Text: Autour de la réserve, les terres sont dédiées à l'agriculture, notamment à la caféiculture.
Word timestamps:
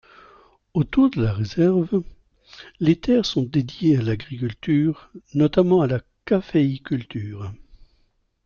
Autour 0.73 1.11
de 1.11 1.21
la 1.21 1.31
réserve, 1.31 2.01
les 2.79 2.95
terres 2.99 3.27
sont 3.27 3.43
dédiées 3.43 3.97
à 3.97 4.01
l'agriculture, 4.01 5.11
notamment 5.35 5.83
à 5.83 5.85
la 5.87 6.01
caféiculture. 6.25 7.53